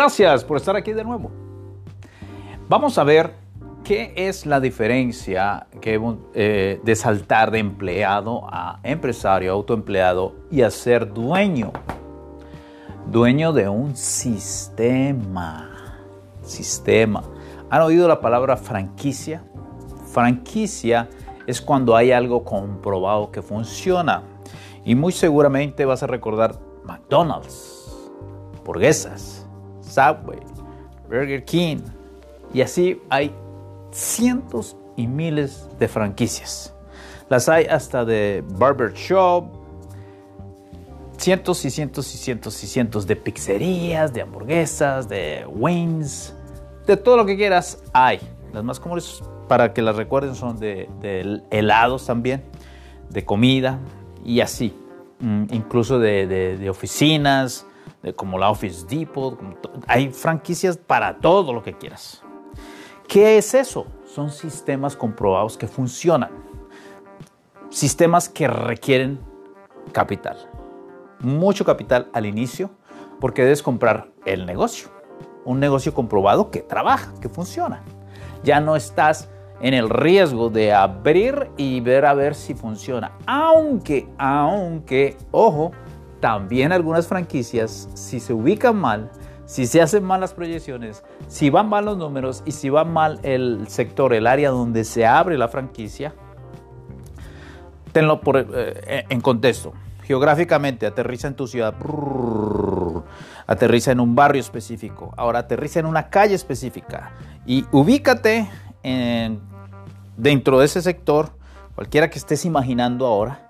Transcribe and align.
Gracias 0.00 0.44
por 0.44 0.56
estar 0.56 0.74
aquí 0.76 0.94
de 0.94 1.04
nuevo. 1.04 1.30
Vamos 2.70 2.96
a 2.96 3.04
ver 3.04 3.34
qué 3.84 4.14
es 4.16 4.46
la 4.46 4.58
diferencia 4.58 5.66
eh, 5.82 6.80
de 6.82 6.96
saltar 6.96 7.50
de 7.50 7.58
empleado 7.58 8.46
a 8.50 8.80
empresario, 8.82 9.52
autoempleado 9.52 10.36
y 10.50 10.62
a 10.62 10.70
ser 10.70 11.12
dueño. 11.12 11.70
Dueño 13.08 13.52
de 13.52 13.68
un 13.68 13.94
sistema. 13.94 15.98
Sistema. 16.44 17.22
¿Han 17.68 17.82
oído 17.82 18.08
la 18.08 18.22
palabra 18.22 18.56
franquicia? 18.56 19.44
Franquicia 20.06 21.10
es 21.46 21.60
cuando 21.60 21.94
hay 21.94 22.10
algo 22.10 22.42
comprobado 22.42 23.30
que 23.30 23.42
funciona. 23.42 24.22
Y 24.82 24.94
muy 24.94 25.12
seguramente 25.12 25.84
vas 25.84 26.02
a 26.02 26.06
recordar 26.06 26.58
McDonald's, 26.86 28.00
hamburguesas, 28.56 29.39
Subway, 29.90 30.40
Burger 31.08 31.44
King. 31.44 31.78
Y 32.52 32.62
así 32.62 33.00
hay 33.10 33.34
cientos 33.90 34.76
y 34.96 35.06
miles 35.06 35.68
de 35.78 35.88
franquicias. 35.88 36.74
Las 37.28 37.48
hay 37.48 37.66
hasta 37.66 38.04
de 38.04 38.42
barber 38.58 38.92
shop, 38.92 39.44
cientos 41.16 41.64
y 41.64 41.70
cientos 41.70 42.14
y 42.14 42.18
cientos 42.18 42.64
y 42.64 42.66
cientos 42.66 43.06
de 43.06 43.14
pizzerías, 43.14 44.12
de 44.12 44.22
hamburguesas, 44.22 45.08
de 45.08 45.44
wings, 45.46 46.34
de 46.86 46.96
todo 46.96 47.18
lo 47.18 47.26
que 47.26 47.36
quieras 47.36 47.82
hay. 47.92 48.20
Las 48.52 48.64
más 48.64 48.80
comunes 48.80 49.22
para 49.48 49.72
que 49.72 49.82
las 49.82 49.96
recuerden 49.96 50.34
son 50.34 50.58
de, 50.58 50.88
helados 51.50 52.06
también, 52.06 52.42
de 53.10 53.24
comida 53.24 53.78
y 54.24 54.40
así. 54.40 54.74
Mm, 55.20 55.44
incluso 55.50 55.98
de, 55.98 56.66
oficinas, 56.70 57.66
como 58.16 58.38
la 58.38 58.50
Office 58.50 58.86
Depot. 58.86 59.38
Hay 59.86 60.10
franquicias 60.10 60.76
para 60.76 61.18
todo 61.18 61.52
lo 61.52 61.62
que 61.62 61.74
quieras. 61.74 62.22
¿Qué 63.08 63.38
es 63.38 63.54
eso? 63.54 63.86
Son 64.04 64.30
sistemas 64.30 64.96
comprobados 64.96 65.56
que 65.56 65.66
funcionan. 65.66 66.30
Sistemas 67.68 68.28
que 68.28 68.46
requieren 68.48 69.20
capital. 69.92 70.36
Mucho 71.20 71.64
capital 71.64 72.08
al 72.12 72.26
inicio 72.26 72.70
porque 73.20 73.42
debes 73.42 73.62
comprar 73.62 74.10
el 74.24 74.46
negocio. 74.46 74.88
Un 75.44 75.60
negocio 75.60 75.92
comprobado 75.94 76.50
que 76.50 76.60
trabaja, 76.60 77.12
que 77.20 77.28
funciona. 77.28 77.82
Ya 78.42 78.60
no 78.60 78.76
estás 78.76 79.28
en 79.60 79.74
el 79.74 79.90
riesgo 79.90 80.48
de 80.48 80.72
abrir 80.72 81.50
y 81.56 81.80
ver 81.80 82.06
a 82.06 82.14
ver 82.14 82.34
si 82.34 82.54
funciona. 82.54 83.12
Aunque, 83.26 84.08
aunque, 84.18 85.16
ojo, 85.30 85.72
también 86.20 86.72
algunas 86.72 87.06
franquicias, 87.06 87.88
si 87.94 88.20
se 88.20 88.32
ubican 88.32 88.76
mal, 88.76 89.10
si 89.46 89.66
se 89.66 89.82
hacen 89.82 90.04
mal 90.04 90.20
las 90.20 90.32
proyecciones, 90.32 91.02
si 91.26 91.50
van 91.50 91.68
mal 91.68 91.84
los 91.84 91.96
números 91.96 92.42
y 92.46 92.52
si 92.52 92.68
va 92.68 92.84
mal 92.84 93.18
el 93.22 93.66
sector, 93.68 94.14
el 94.14 94.26
área 94.26 94.50
donde 94.50 94.84
se 94.84 95.06
abre 95.06 95.36
la 95.36 95.48
franquicia, 95.48 96.14
tenlo 97.92 98.20
por, 98.20 98.36
eh, 98.36 99.04
en 99.08 99.20
contexto. 99.20 99.72
Geográficamente, 100.04 100.86
aterriza 100.86 101.28
en 101.28 101.34
tu 101.34 101.46
ciudad, 101.46 101.74
aterriza 103.46 103.92
en 103.92 104.00
un 104.00 104.14
barrio 104.14 104.40
específico, 104.40 105.12
ahora 105.16 105.40
aterriza 105.40 105.80
en 105.80 105.86
una 105.86 106.10
calle 106.10 106.34
específica 106.34 107.12
y 107.46 107.64
ubícate 107.72 108.48
en 108.82 109.40
dentro 110.16 110.58
de 110.58 110.66
ese 110.66 110.82
sector, 110.82 111.30
cualquiera 111.74 112.10
que 112.10 112.18
estés 112.18 112.44
imaginando 112.44 113.06
ahora, 113.06 113.49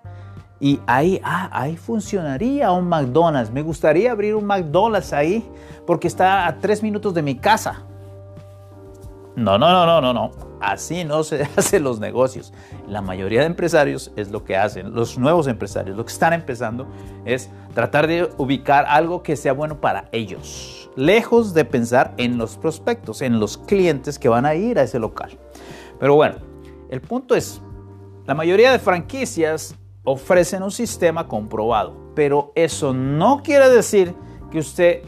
y 0.60 0.78
ahí, 0.86 1.20
ah, 1.24 1.48
ahí 1.52 1.76
funcionaría 1.76 2.70
un 2.70 2.86
McDonald's. 2.86 3.50
Me 3.50 3.62
gustaría 3.62 4.12
abrir 4.12 4.34
un 4.34 4.44
McDonald's 4.44 5.14
ahí 5.14 5.48
porque 5.86 6.06
está 6.06 6.46
a 6.46 6.58
tres 6.58 6.82
minutos 6.82 7.14
de 7.14 7.22
mi 7.22 7.36
casa. 7.36 7.82
No, 9.36 9.56
no, 9.56 9.70
no, 9.70 9.86
no, 9.86 10.00
no, 10.02 10.12
no. 10.12 10.30
Así 10.60 11.04
no 11.04 11.24
se 11.24 11.42
hacen 11.56 11.82
los 11.82 11.98
negocios. 11.98 12.52
La 12.86 13.00
mayoría 13.00 13.40
de 13.40 13.46
empresarios 13.46 14.12
es 14.16 14.30
lo 14.30 14.44
que 14.44 14.54
hacen. 14.54 14.92
Los 14.92 15.16
nuevos 15.18 15.46
empresarios, 15.46 15.96
lo 15.96 16.04
que 16.04 16.12
están 16.12 16.34
empezando 16.34 16.86
es 17.24 17.48
tratar 17.74 18.06
de 18.06 18.28
ubicar 18.36 18.84
algo 18.86 19.22
que 19.22 19.36
sea 19.36 19.54
bueno 19.54 19.80
para 19.80 20.10
ellos. 20.12 20.90
Lejos 20.94 21.54
de 21.54 21.64
pensar 21.64 22.12
en 22.18 22.36
los 22.36 22.58
prospectos, 22.58 23.22
en 23.22 23.40
los 23.40 23.56
clientes 23.56 24.18
que 24.18 24.28
van 24.28 24.44
a 24.44 24.54
ir 24.54 24.78
a 24.78 24.82
ese 24.82 24.98
local. 24.98 25.38
Pero 25.98 26.16
bueno, 26.16 26.36
el 26.90 27.00
punto 27.00 27.34
es, 27.34 27.62
la 28.26 28.34
mayoría 28.34 28.72
de 28.72 28.78
franquicias 28.78 29.74
ofrecen 30.04 30.62
un 30.62 30.70
sistema 30.70 31.28
comprobado, 31.28 32.12
pero 32.14 32.52
eso 32.54 32.92
no 32.92 33.42
quiere 33.42 33.68
decir 33.68 34.14
que 34.50 34.58
usted 34.58 35.02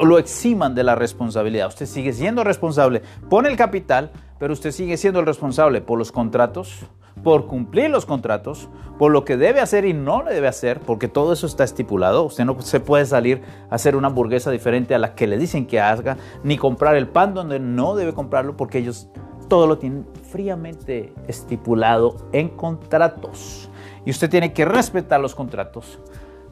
lo 0.00 0.18
eximan 0.18 0.74
de 0.74 0.84
la 0.84 0.94
responsabilidad. 0.94 1.68
Usted 1.68 1.86
sigue 1.86 2.12
siendo 2.12 2.44
responsable, 2.44 3.02
pone 3.30 3.48
el 3.48 3.56
capital, 3.56 4.10
pero 4.38 4.52
usted 4.52 4.72
sigue 4.72 4.96
siendo 4.96 5.20
el 5.20 5.26
responsable 5.26 5.80
por 5.80 5.98
los 5.98 6.12
contratos, 6.12 6.86
por 7.22 7.46
cumplir 7.46 7.90
los 7.90 8.06
contratos, 8.06 8.68
por 8.98 9.12
lo 9.12 9.24
que 9.24 9.36
debe 9.36 9.60
hacer 9.60 9.84
y 9.84 9.92
no 9.92 10.22
le 10.22 10.34
debe 10.34 10.48
hacer, 10.48 10.80
porque 10.80 11.08
todo 11.08 11.32
eso 11.32 11.46
está 11.46 11.64
estipulado. 11.64 12.24
Usted 12.24 12.44
no 12.44 12.60
se 12.60 12.80
puede 12.80 13.06
salir 13.06 13.42
a 13.70 13.76
hacer 13.76 13.96
una 13.96 14.08
hamburguesa 14.08 14.50
diferente 14.50 14.94
a 14.94 14.98
la 14.98 15.14
que 15.14 15.26
le 15.26 15.38
dicen 15.38 15.66
que 15.66 15.80
haga, 15.80 16.16
ni 16.42 16.56
comprar 16.56 16.96
el 16.96 17.08
pan 17.08 17.34
donde 17.34 17.58
no 17.58 17.94
debe 17.94 18.12
comprarlo, 18.12 18.56
porque 18.56 18.78
ellos 18.78 19.08
todo 19.48 19.66
lo 19.66 19.78
tienen 19.78 20.06
fríamente 20.30 21.12
estipulado 21.26 22.16
en 22.32 22.50
contratos. 22.50 23.67
Y 24.08 24.10
usted 24.10 24.30
tiene 24.30 24.54
que 24.54 24.64
respetar 24.64 25.20
los 25.20 25.34
contratos, 25.34 25.98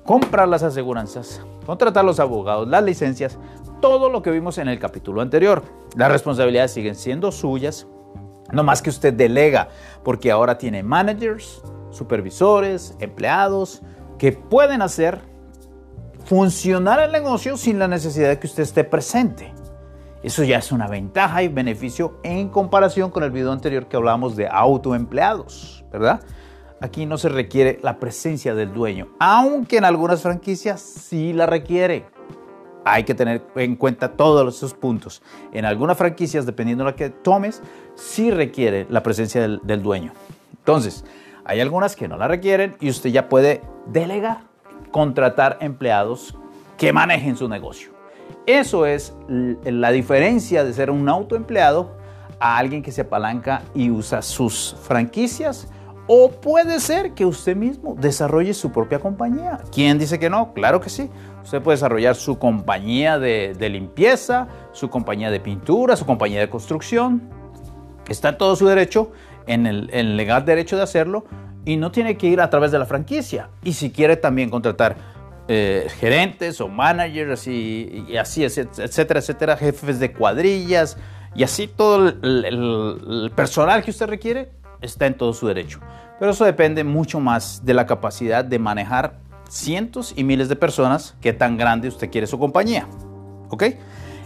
comprar 0.04 0.46
las 0.46 0.62
aseguranzas, 0.62 1.40
contratar 1.64 2.04
los 2.04 2.20
abogados, 2.20 2.68
las 2.68 2.84
licencias, 2.84 3.38
todo 3.80 4.10
lo 4.10 4.20
que 4.20 4.30
vimos 4.30 4.58
en 4.58 4.68
el 4.68 4.78
capítulo 4.78 5.22
anterior. 5.22 5.62
Las 5.96 6.12
responsabilidades 6.12 6.72
siguen 6.72 6.94
siendo 6.94 7.32
suyas, 7.32 7.86
no 8.52 8.62
más 8.62 8.82
que 8.82 8.90
usted 8.90 9.14
delega, 9.14 9.70
porque 10.04 10.30
ahora 10.30 10.58
tiene 10.58 10.82
managers, 10.82 11.62
supervisores, 11.88 12.94
empleados 13.00 13.80
que 14.18 14.32
pueden 14.32 14.82
hacer 14.82 15.18
funcionar 16.26 17.00
el 17.00 17.10
negocio 17.10 17.56
sin 17.56 17.78
la 17.78 17.88
necesidad 17.88 18.28
de 18.28 18.38
que 18.38 18.48
usted 18.48 18.64
esté 18.64 18.84
presente. 18.84 19.54
Eso 20.22 20.44
ya 20.44 20.58
es 20.58 20.72
una 20.72 20.88
ventaja 20.88 21.42
y 21.42 21.48
beneficio 21.48 22.20
en 22.22 22.50
comparación 22.50 23.10
con 23.10 23.22
el 23.22 23.30
video 23.30 23.50
anterior 23.50 23.88
que 23.88 23.96
hablábamos 23.96 24.36
de 24.36 24.46
autoempleados, 24.46 25.86
¿verdad? 25.90 26.20
Aquí 26.80 27.06
no 27.06 27.16
se 27.18 27.28
requiere 27.28 27.78
la 27.82 27.98
presencia 27.98 28.54
del 28.54 28.72
dueño, 28.72 29.08
aunque 29.18 29.78
en 29.78 29.84
algunas 29.84 30.22
franquicias 30.22 30.80
sí 30.80 31.32
la 31.32 31.46
requiere. 31.46 32.04
Hay 32.84 33.04
que 33.04 33.14
tener 33.14 33.44
en 33.56 33.76
cuenta 33.76 34.12
todos 34.12 34.54
esos 34.54 34.74
puntos. 34.74 35.22
En 35.52 35.64
algunas 35.64 35.96
franquicias, 35.96 36.46
dependiendo 36.46 36.84
de 36.84 36.90
la 36.90 36.96
que 36.96 37.10
tomes, 37.10 37.62
sí 37.94 38.30
requiere 38.30 38.86
la 38.90 39.02
presencia 39.02 39.40
del, 39.40 39.60
del 39.64 39.82
dueño. 39.82 40.12
Entonces, 40.58 41.04
hay 41.44 41.60
algunas 41.60 41.96
que 41.96 42.08
no 42.08 42.16
la 42.16 42.28
requieren 42.28 42.76
y 42.80 42.90
usted 42.90 43.10
ya 43.10 43.28
puede 43.28 43.62
delegar, 43.86 44.42
contratar 44.90 45.58
empleados 45.60 46.36
que 46.76 46.92
manejen 46.92 47.36
su 47.36 47.48
negocio. 47.48 47.90
Eso 48.46 48.86
es 48.86 49.14
la 49.64 49.90
diferencia 49.90 50.64
de 50.64 50.72
ser 50.72 50.90
un 50.90 51.08
autoempleado 51.08 51.96
a 52.38 52.58
alguien 52.58 52.82
que 52.82 52.92
se 52.92 53.02
apalanca 53.02 53.62
y 53.74 53.90
usa 53.90 54.22
sus 54.22 54.76
franquicias. 54.82 55.68
O 56.08 56.30
puede 56.30 56.78
ser 56.78 57.12
que 57.12 57.26
usted 57.26 57.56
mismo 57.56 57.96
desarrolle 57.98 58.54
su 58.54 58.70
propia 58.70 59.00
compañía. 59.00 59.58
¿Quién 59.72 59.98
dice 59.98 60.18
que 60.18 60.30
no? 60.30 60.52
Claro 60.54 60.80
que 60.80 60.88
sí. 60.88 61.10
Usted 61.42 61.60
puede 61.62 61.76
desarrollar 61.76 62.14
su 62.14 62.38
compañía 62.38 63.18
de, 63.18 63.68
limpieza, 63.70 64.46
su 64.72 64.88
compañía 64.88 65.30
de 65.30 65.40
pintura, 65.40 65.96
su 65.96 66.06
compañía 66.06 66.40
de 66.40 66.48
construcción. 66.48 67.28
Está 68.08 68.30
en 68.30 68.38
todo 68.38 68.54
su 68.54 68.66
derecho, 68.66 69.10
en 69.46 69.66
el, 69.66 70.16
legal 70.16 70.44
derecho 70.44 70.76
de 70.76 70.82
hacerlo, 70.82 71.24
y 71.64 71.76
no 71.76 71.90
tiene 71.90 72.16
que 72.16 72.28
ir 72.28 72.40
a 72.40 72.50
través 72.50 72.70
de 72.70 72.78
la 72.78 72.86
franquicia. 72.86 73.50
Y 73.64 73.72
si 73.72 73.90
quiere 73.90 74.16
también 74.16 74.48
contratar 74.48 74.96
eh, 75.48 75.88
gerentes 75.98 76.60
o 76.60 76.68
managers 76.68 77.48
y, 77.48 78.16
así, 78.16 78.44
etcétera, 78.44 79.18
etcétera, 79.20 79.56
jefes 79.56 79.98
de 79.98 80.12
cuadrillas 80.12 80.96
y 81.36 81.42
así 81.42 81.68
todo 81.68 82.08
el, 82.08 83.32
personal 83.36 83.82
que 83.82 83.90
usted 83.90 84.06
requiere 84.06 84.50
está 84.80 85.06
en 85.06 85.16
todo 85.16 85.32
su 85.32 85.46
derecho. 85.46 85.80
Pero 86.18 86.32
eso 86.32 86.44
depende 86.44 86.84
mucho 86.84 87.20
más 87.20 87.64
de 87.64 87.74
la 87.74 87.86
capacidad 87.86 88.44
de 88.44 88.58
manejar 88.58 89.18
cientos 89.48 90.12
y 90.16 90.24
miles 90.24 90.48
de 90.48 90.56
personas, 90.56 91.16
que 91.20 91.32
tan 91.32 91.56
grande 91.56 91.88
usted 91.88 92.10
quiere 92.10 92.26
su 92.26 92.38
compañía. 92.38 92.86
¿Ok? 93.50 93.64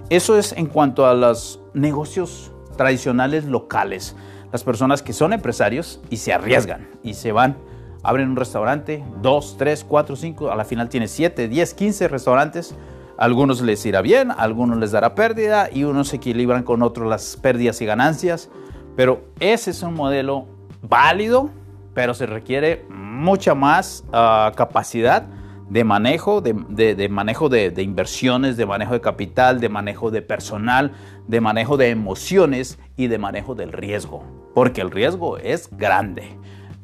Eso 0.08 0.38
es 0.38 0.52
en 0.52 0.66
cuanto 0.66 1.06
a 1.06 1.14
los 1.14 1.60
negocios 1.74 2.52
tradicionales 2.76 3.44
locales. 3.44 4.16
Las 4.52 4.64
personas 4.64 5.02
que 5.02 5.12
son 5.12 5.32
empresarios 5.32 6.00
y 6.10 6.16
se 6.16 6.32
arriesgan 6.32 6.88
y 7.02 7.14
se 7.14 7.32
van 7.32 7.56
abren 8.02 8.30
un 8.30 8.36
restaurante, 8.36 9.04
dos, 9.20 9.56
tres, 9.58 9.84
cuatro, 9.84 10.16
cinco, 10.16 10.50
a 10.50 10.56
la 10.56 10.64
final 10.64 10.88
tiene 10.88 11.08
siete, 11.08 11.48
diez, 11.48 11.74
quince 11.74 12.08
restaurantes. 12.08 12.74
algunos 13.18 13.60
les 13.60 13.84
irá 13.84 14.00
bien, 14.00 14.30
algunos 14.30 14.78
les 14.78 14.92
dará 14.92 15.14
pérdida 15.14 15.68
y 15.70 15.84
unos 15.84 16.08
se 16.08 16.16
equilibran 16.16 16.62
con 16.62 16.82
otros 16.82 17.06
las 17.06 17.36
pérdidas 17.36 17.80
y 17.82 17.86
ganancias. 17.86 18.48
Pero 18.96 19.24
ese 19.38 19.70
es 19.70 19.82
un 19.82 19.94
modelo 19.94 20.46
válido, 20.82 21.50
pero 21.94 22.14
se 22.14 22.26
requiere 22.26 22.84
mucha 22.88 23.54
más 23.54 24.04
ah, 24.12 24.52
capacidad 24.56 25.26
de 25.70 25.84
manejo, 25.84 26.40
de, 26.40 27.08
manejo 27.08 27.48
de, 27.48 27.72
inversiones, 27.78 28.56
de 28.56 28.66
manejo 28.66 28.92
de 28.92 29.00
capital, 29.00 29.60
de 29.60 29.68
manejo 29.68 30.10
de 30.10 30.20
personal, 30.20 30.92
de 31.28 31.40
manejo 31.40 31.76
de 31.76 31.90
emociones 31.90 32.78
y 32.96 33.06
de 33.06 33.18
manejo 33.18 33.54
del 33.54 33.72
riesgo. 33.72 34.24
Porque 34.52 34.80
el 34.80 34.90
riesgo 34.90 35.38
es 35.38 35.70
grande. 35.70 36.36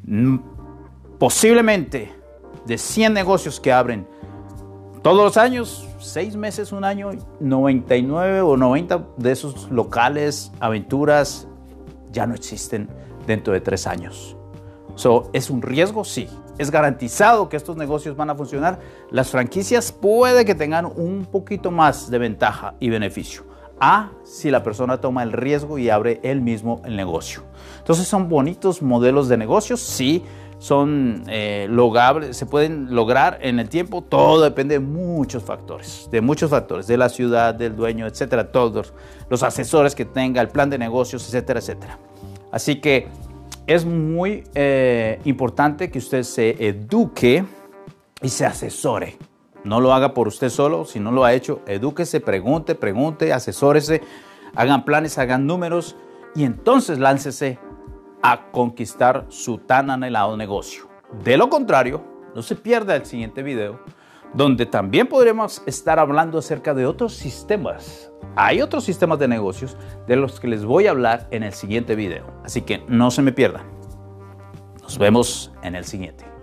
Mm, 0.05 0.37
posiblemente 1.19 2.13
de 2.65 2.77
100 2.77 3.13
negocios 3.13 3.59
que 3.59 3.73
abren 3.73 4.07
todos 5.01 5.23
los 5.23 5.37
años, 5.37 5.85
6 5.99 6.37
meses, 6.37 6.71
un 6.71 6.85
año, 6.85 7.11
99 7.41 8.41
o 8.41 8.55
90 8.55 9.05
de 9.17 9.31
esos 9.33 9.69
locales, 9.69 10.53
aventuras, 10.61 11.47
ya 12.17 12.25
no 12.25 12.33
existen 12.33 12.89
dentro 13.27 13.53
de 13.53 13.61
3 13.61 13.87
años. 13.87 14.35
So, 14.95 15.29
¿Es 15.33 15.51
un 15.51 15.61
riesgo? 15.61 16.03
Sí. 16.03 16.27
¿Es 16.57 16.71
garantizado 16.71 17.49
que 17.49 17.57
estos 17.57 17.77
negocios 17.77 18.15
van 18.15 18.31
a 18.31 18.35
funcionar? 18.35 18.79
Las 19.11 19.29
franquicias 19.29 19.91
puede 19.91 20.43
que 20.43 20.55
tengan 20.55 20.87
un 20.87 21.27
poquito 21.31 21.69
más 21.69 22.09
de 22.09 22.17
ventaja 22.17 22.73
y 22.79 22.89
beneficio. 22.89 23.43
A, 23.79 24.09
si 24.23 24.49
la 24.49 24.63
persona 24.63 24.99
toma 24.99 25.21
el 25.21 25.31
riesgo 25.31 25.77
y 25.77 25.91
abre 25.91 26.19
él 26.23 26.41
mismo 26.41 26.81
el 26.83 26.95
negocio. 26.95 27.43
Entonces 27.77 28.07
son 28.07 28.27
bonitos 28.27 28.81
modelos 28.81 29.29
de 29.29 29.37
negocios, 29.37 29.81
sí, 29.81 30.23
son 30.57 31.23
eh, 31.27 31.67
logrables, 31.69 32.35
se 32.35 32.47
pueden 32.47 32.95
lograr 32.95 33.37
en 33.43 33.59
el 33.59 33.69
tiempo, 33.69 34.01
todo 34.01 34.41
depende 34.41 34.79
de 34.79 34.79
muchos 34.79 35.43
factores, 35.43 36.09
de 36.11 36.21
muchos 36.21 36.49
factores, 36.49 36.87
de 36.87 36.97
la 36.97 37.09
ciudad, 37.09 37.53
del 37.53 37.75
dueño, 37.75 38.07
etcétera, 38.07 38.51
todos 38.51 38.95
los 39.29 39.43
asesores 39.43 39.93
que 39.93 40.05
tenga, 40.05 40.41
el 40.41 40.49
plan 40.49 40.71
de 40.71 40.79
negocios, 40.79 41.23
etcétera, 41.27 41.59
etcétera. 41.59 41.99
Así 42.51 42.79
que 42.81 43.07
es 43.67 43.85
muy 43.85 44.45
eh, 44.55 45.19
importante 45.25 45.91
que 45.91 45.99
usted 45.99 46.23
se 46.23 46.67
eduque 46.67 47.45
y 48.21 48.29
se 48.29 48.45
asesore. 48.45 49.17
No 49.63 49.81
lo 49.81 49.93
haga 49.93 50.13
por 50.13 50.27
usted 50.27 50.49
solo, 50.49 50.85
si 50.85 50.99
no 50.99 51.11
lo 51.11 51.25
ha 51.25 51.33
hecho, 51.33 51.61
edúquese, 51.67 52.21
pregunte, 52.21 52.75
pregunte, 52.75 53.33
asesórese, 53.33 54.01
hagan 54.55 54.85
planes, 54.85 55.17
hagan 55.17 55.45
números 55.45 55.97
y 56.35 56.45
entonces 56.45 56.99
láncese 56.99 57.59
a 58.21 58.49
conquistar 58.51 59.25
su 59.29 59.57
tan 59.57 59.89
anhelado 59.89 60.37
negocio. 60.37 60.87
De 61.23 61.37
lo 61.37 61.49
contrario, 61.49 62.01
no 62.33 62.41
se 62.41 62.55
pierda 62.55 62.95
el 62.95 63.05
siguiente 63.05 63.43
video, 63.43 63.79
donde 64.37 64.65
también 64.65 65.07
podremos 65.07 65.61
estar 65.65 65.99
hablando 65.99 66.37
acerca 66.37 66.73
de 66.73 66.85
otros 66.85 67.13
sistemas 67.13 68.11
hay 68.39 68.61
otros 68.61 68.83
sistemas 68.83 69.17
de 69.17 69.27
negocios 69.27 69.75
de 70.05 70.15
los 70.15 70.39
que 70.39 70.47
les 70.47 70.63
voy 70.63 70.85
a 70.85 70.91
hablar 70.91 71.27
en 71.31 71.41
el 71.41 71.53
siguiente 71.53 71.95
video, 71.95 72.23
así 72.43 72.61
que 72.61 72.83
no 72.87 73.09
se 73.09 73.23
me 73.23 73.31
pierdan. 73.31 73.65
Nos 74.83 74.99
vemos 74.99 75.51
en 75.63 75.75
el 75.75 75.83
siguiente. 75.83 76.36